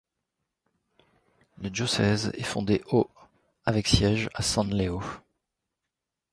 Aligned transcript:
Le 1.61 1.69
diocèse 1.69 2.31
est 2.33 2.41
fondé 2.41 2.81
au 2.91 3.07
avec 3.67 3.87
siège 3.87 4.31
à 4.33 4.41
San 4.41 4.75
Leo. 4.75 4.99